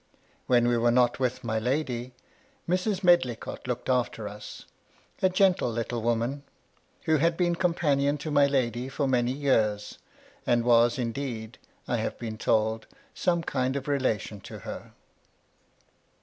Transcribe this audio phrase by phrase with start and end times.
[0.47, 2.15] When we were not with my lady,
[2.67, 3.03] Mrs.
[3.03, 4.65] Medlicott looked after us;
[5.21, 6.41] a gentle little woman,
[7.03, 9.99] who had been companion to my lady for many years,
[10.43, 14.93] and was indeed, I have been told, some kind of relation to her.